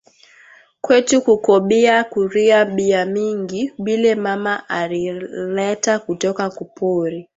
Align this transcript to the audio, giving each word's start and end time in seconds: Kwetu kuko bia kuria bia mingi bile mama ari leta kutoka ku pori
Kwetu 0.81 1.21
kuko 1.21 1.59
bia 1.59 2.03
kuria 2.03 2.65
bia 2.65 3.05
mingi 3.05 3.61
bile 3.79 4.15
mama 4.15 4.53
ari 4.79 5.01
leta 5.57 5.93
kutoka 6.05 6.45
ku 6.55 6.63
pori 6.77 7.21